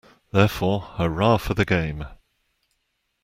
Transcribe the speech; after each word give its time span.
Therefore, 0.31 0.81
hurrah 0.81 1.37
for 1.37 1.53
the 1.53 1.63
game. 1.63 2.07